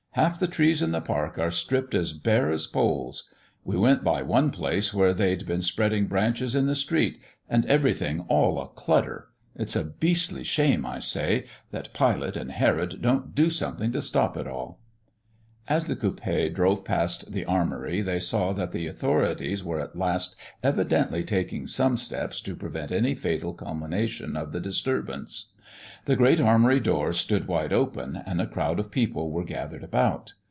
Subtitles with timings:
[0.15, 3.33] Half the trees in the park are stripped as bare as poles.
[3.63, 8.19] We went by one place where they'd been spreading branches in the street, and everything
[8.27, 9.29] all a clutter.
[9.55, 14.35] It's a beastly shame, I say, that Pilate and Herod don't do something to stop
[14.35, 14.81] it all."
[15.69, 20.35] As the coupé drove past the armory they saw that the authorities were at last
[20.61, 25.53] evidently taking some steps to prevent any fatal culmination of the disturbance.
[26.05, 30.33] The great armory doors stood wide open, and a crowd of people were gathered about.